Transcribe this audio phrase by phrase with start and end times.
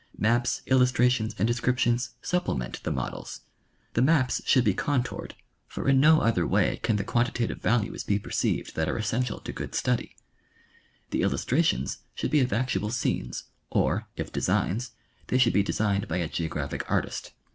[0.17, 3.41] Maps, illus trations and descriptions supplement the models.
[3.93, 5.35] The maps should be contoured,
[5.67, 8.53] for in no other way can the quantitative 24: National Geographic Magazine.
[8.57, 10.15] values be perceived that are essential to good study.
[11.11, 14.93] The illus trations should he of actual scenes; or, if designs,
[15.27, 17.33] they should be designed by a geographic artist.